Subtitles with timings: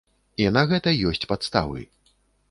[0.43, 1.85] І на гэта ёсць падставы.